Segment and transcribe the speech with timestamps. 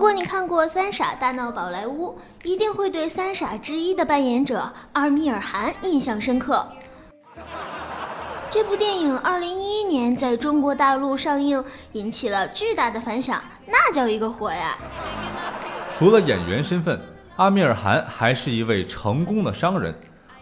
[0.00, 6.66] 如果你看过《三傻大闹宝莱坞》，一定会对三傻之一的扮演者阿米尔汗印象深刻。
[8.50, 14.78] 这部电影二零一一年在中国大陆上映，引起了巨大的反响，那叫一个火呀！
[15.92, 16.98] 除了演员身份，
[17.36, 19.94] 阿米尔汗还是一位成功的商人。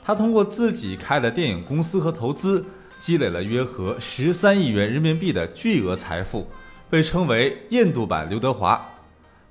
[0.04, 2.64] 他通过自己开的电影公司和投资，
[3.00, 6.46] 积累了约合十三亿元人民币的巨额财富，
[6.88, 8.80] 被称为“印度版刘德华”。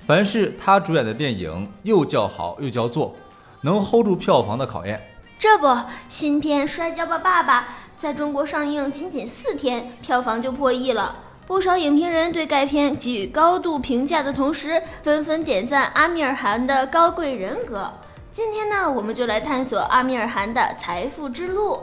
[0.06, 3.14] 凡是他主演的电影，又叫好又叫座，
[3.62, 5.02] 能 hold 住票房的考验。
[5.40, 5.68] 这不，
[6.10, 7.62] 新片《摔跤吧，爸爸》
[7.96, 11.16] 在中国上映仅仅四天，票房就破亿了。
[11.46, 17.92] 不少影评人对该片给予高度评价的同时，纷纷点赞阿米尔汗的高贵人格。
[18.32, 21.80] 今天呢，我们就来探索阿米尔汗的财富之路。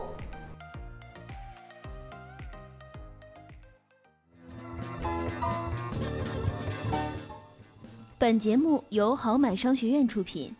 [8.24, 10.50] 本节目由好买商学院出品。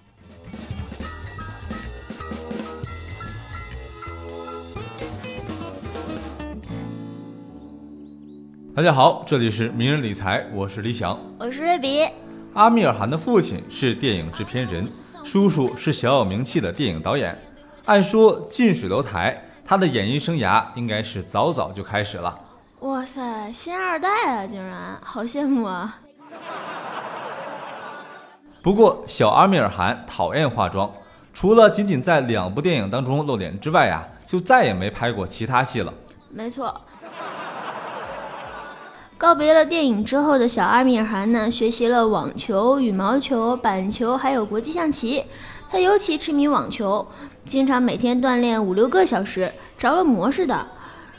[8.77, 12.07] 大家好，这里是名人理财，我是李想，我是瑞比。
[12.53, 14.87] 阿米尔汗的父亲是电影制片人，
[15.25, 17.35] 叔叔是小有名气的电影导演。
[17.87, 22.39] 按说近水楼台，他的演艺生涯应该是早早就开始了。
[22.81, 26.01] 哇塞，新二代啊，竟然好羡慕啊！
[28.65, 30.91] 不过，小阿米尔汗讨厌化妆，
[31.35, 35.93] 除了仅仅在两部电影当中露脸之外呀，就再也没拍过其他戏了。
[36.31, 36.75] 没错。
[39.19, 45.23] 告别了电影之后的小阿米尔汗呢，学习了网球、羽毛球、板球，还有国际象棋。
[45.69, 47.07] 他尤其痴迷网球，
[47.45, 50.67] 经常每天锻炼五六个小时，着了魔似的。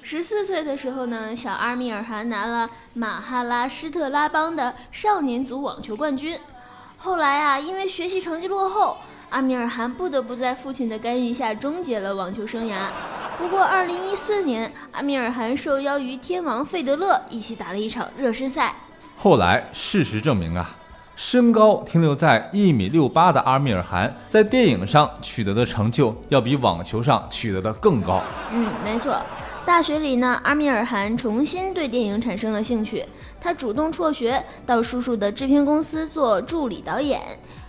[0.02, 6.40] 十四岁的时候呢，小阿米尔汗拿了马哈拉施特拉邦的少年组网球冠军。
[7.06, 8.98] 后来啊，因为学习成绩落后。
[9.30, 12.88] 阿米尔汗不得不在父亲的干预下终结了网球生涯。
[13.38, 18.74] 不过，2014年，阿米尔汗受邀与天王费德勒一起打了一场热身赛。
[19.18, 20.76] 后来，事实证明啊，
[21.16, 28.24] 身高停留在一米六八的阿米尔汗，在电影上取得的成就要比网球上取得的更高。
[28.52, 29.16] 嗯，没错。
[29.66, 33.04] 大学里呢，阿米尔汗重新对电影产生了兴趣，
[33.42, 37.20] 他主动辍学，到叔叔的制片公司做助理导演。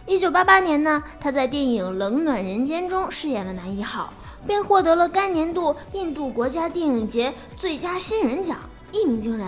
[0.04, 4.12] 一九八八年呢，他在电影《冷暖人间》中饰演了男一号，
[4.46, 8.58] 并获得了该年度印度国家电影节最佳新人奖，
[8.92, 9.46] 一鸣惊人。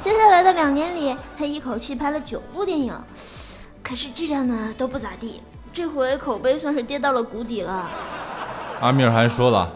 [0.00, 2.94] 接下来的两年里，他一口气拍了九部电影，
[3.82, 5.40] 可是质量呢都不咋地，
[5.72, 7.88] 这回口碑算是跌到了谷底了。
[8.80, 9.74] 阿米尔汗说了：“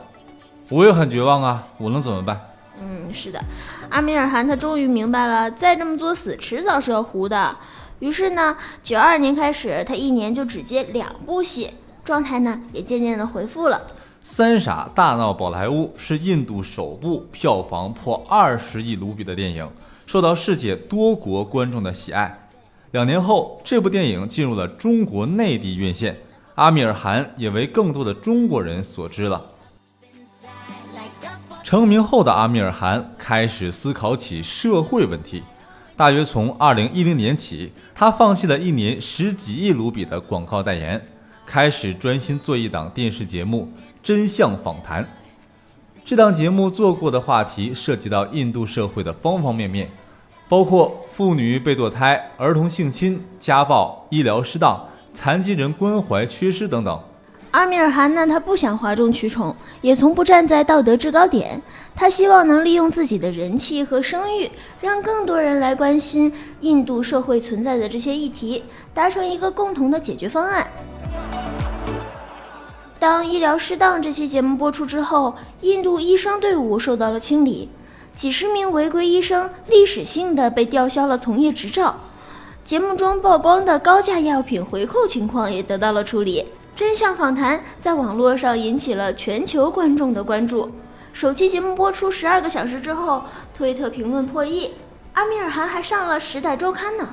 [0.68, 2.40] 我也很绝望啊，我能怎么办？”
[2.80, 3.40] 嗯，是的，
[3.88, 7.56] 阿米尔汗他终于明白了，再这么作死，迟早是要糊的。
[8.00, 11.70] 于是呢，九二年开始，他一年就只接两部戏，
[12.04, 13.80] 状态呢也渐渐的恢复了。
[14.22, 19.70] 《三傻大闹宝莱坞》是印度首部票房破二十亿卢比的电影，
[20.06, 22.48] 受到世界多国观众的喜爱。
[22.90, 26.16] 两年后，这部电影进入了中国内地院线，
[26.56, 29.40] 阿米尔汗也为更多的中国人所知了。
[31.64, 35.42] 成名后的阿米尔汗开始思考起社会问题。
[35.96, 41.02] 大约从二零一零年起，他放弃了一年十几亿卢比的广告代言，
[41.46, 43.72] 开始专心做一档电视节目
[44.02, 45.02] 《真相访谈》。
[46.04, 49.90] 这档节目做过的话题涉及到印度社会的方方面面，
[50.50, 57.02] 包括妇女被堕胎、儿童性侵、家暴、医疗失当、残疾人关怀缺失等等。
[57.54, 58.26] 阿米尔汗呢？
[58.26, 61.62] 他不想哗众取宠，也从不站在道德制高点。
[61.94, 64.50] 他希望能利用自己的人气和声誉，
[64.80, 66.32] 让更多人来关心
[66.62, 70.66] 印度社会存在的这些议题，达成一个共同的解决方案。
[72.98, 77.68] 当医疗适当这期节目播出之后，印度医生队伍受到了清理，
[78.16, 81.94] 几十名违规医生历史性的被吊销了从业执照。
[82.64, 86.44] 节目中曝光的高价药品回扣情况也得到了处理。
[86.76, 90.72] 真相访谈在网络上引起了全球观众的关注。
[91.12, 93.22] 首期节目播出十二个小时之后，
[93.56, 94.72] 推特评论破亿。
[95.12, 97.08] 阿米尔汗还上了《时代周刊》呢。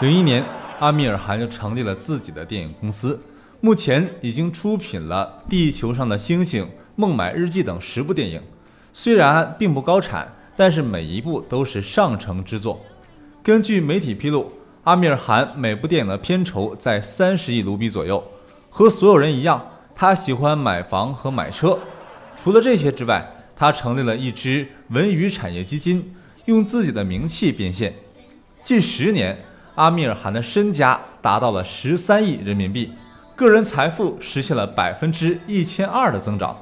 [0.00, 0.44] 零一年，
[0.80, 3.20] 阿米尔汗就成立了自己的电影公司，
[3.60, 6.64] 目前已经出品了《地球上的星星》
[6.96, 8.42] 《孟买日记》等十部电影。
[8.92, 10.26] 虽然并不高产，
[10.56, 12.80] 但是每一部都是上乘之作。
[13.40, 14.50] 根据媒体披露，
[14.82, 18.20] 阿米尔汗每部电影的片酬在三十亿卢比左右。
[18.70, 21.78] 和所有人一样，他喜欢买房和买车。
[22.36, 26.14] 除了这些之外，他成立了一支文娱产业基金，
[26.46, 27.92] 用自己的名气变现。
[28.64, 29.36] 近十年，
[29.74, 32.92] 阿米尔汗的身家达到了十三亿人民币，
[33.34, 36.56] 个人财富实现了百分之一千二的增长。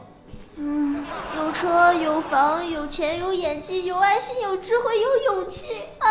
[0.56, 1.04] 嗯，
[1.37, 5.66] 有车有房有钱有演技有爱心有智慧有勇气
[5.99, 6.08] 啊！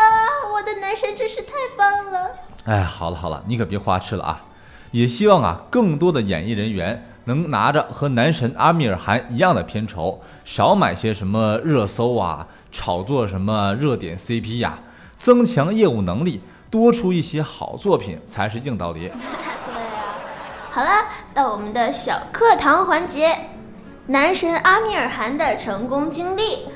[0.54, 2.30] 我的男神真是太棒了。
[2.64, 4.44] 哎，好了好了，你可别花痴了啊！
[4.90, 14.78] 也希望啊，更多的演艺人员能拿着和男神阿米尔汗一样的片酬，少买些什么热搜啊，炒作什么热点 CP 呀，
[15.18, 16.40] 增强业务能力，
[16.70, 19.10] 多出一些好作品才是硬道理。
[19.66, 20.16] 对啊，
[20.70, 23.50] 好啦，到我们的小课堂环节，
[24.06, 26.68] 男神阿米尔汗的成功经历。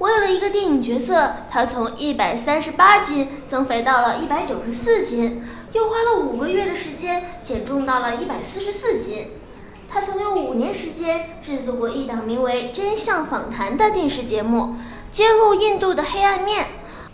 [0.00, 5.42] 为了一个电影角色，他从一百三十八斤增肥到了一百九十四斤，
[5.74, 9.28] 又花了五个月的时间减重到了一百四十四斤。
[9.88, 14.76] 他曾用五年时间制作过一档名为《真相访谈》的电视节目，
[15.10, 16.66] 揭露印度的黑暗面、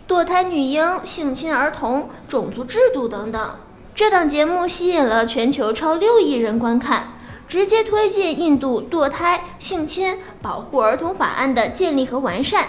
[0.06, 3.56] 堕胎女婴、性侵儿童、种族制度等等。
[3.94, 7.14] 这档节目吸引了全球超六亿人观看。
[7.48, 12.68] 直接推进印度堕胎、性侵、保护儿童法案的建立和完善。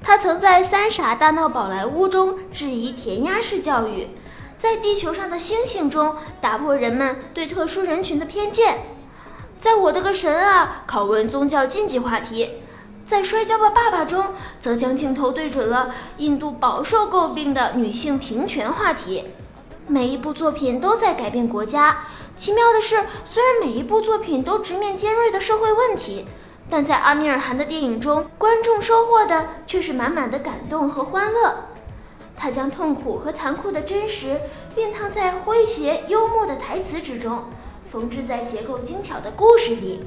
[0.00, 4.10] 他曾在《三傻大闹宝莱坞》中质疑填鸭式教育，
[4.58, 8.86] 在《地球上的星星》中打破人们对特殊人群的偏见，
[9.56, 12.54] 在我的个神啊拷问宗教禁忌话题，
[13.06, 19.26] 在《摔跤吧，爸爸》中则将镜头对准了印度饱受诟病的女性平权话题。
[19.86, 22.06] 每一部作品都在改变国家。
[22.36, 26.26] 奇妙的是，虽然每一部作品都直面尖锐的社会问题，
[26.68, 31.67] 但在阿米尔汗的电影中，观众收获的却是满满的感动和欢乐。
[32.38, 34.40] 他将痛苦和残酷的真实
[34.76, 37.46] 熨烫在诙谐幽默的台词之中，
[37.84, 40.04] 缝制在结构精巧的故事里。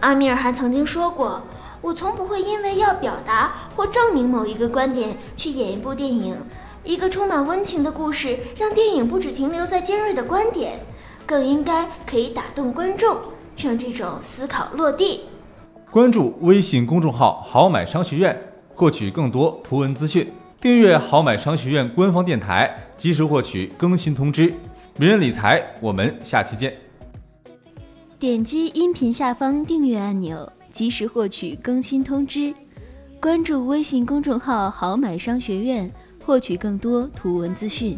[0.00, 1.42] 阿米尔汗曾经说过
[1.80, 6.36] ：“我从不会因为要表达或证明某一个观点去演一部电影。
[6.82, 10.80] 一个充满温情的故事，让电影不只停留在尖锐的观点。”
[11.24, 13.18] 更应该可以打动观众，
[13.58, 15.24] 让这种思考落地。
[15.90, 20.32] 关注微信公众号“好买商学院”，获取更多图文资讯。
[20.60, 24.52] 订阅“好买商学院”官方电台，及时获取更新通知。
[24.96, 26.76] 名人理财，我们下期见。
[28.18, 32.52] 点击音频下方订阅按钮，及时获取更新通知。
[33.20, 35.88] 关注微信公众号“好买商学院”，
[36.26, 37.96] 获取更多图文资讯。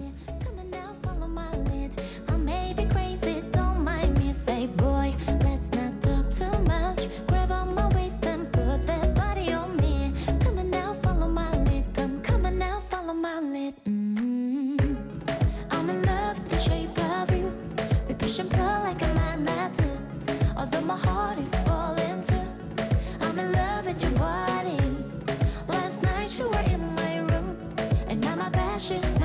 [26.41, 27.55] you were in my room,
[28.09, 29.20] and now my bash is